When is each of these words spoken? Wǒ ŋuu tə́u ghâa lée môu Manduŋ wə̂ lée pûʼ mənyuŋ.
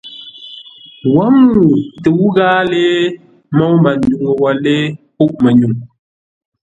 Wǒ 1.13 1.25
ŋuu 1.41 1.73
tə́u 2.03 2.25
ghâa 2.35 2.59
lée 2.71 3.01
môu 3.55 3.75
Manduŋ 3.83 4.23
wə̂ 4.41 4.51
lée 4.63 4.79
pûʼ 5.17 5.33
mənyuŋ. 5.43 5.73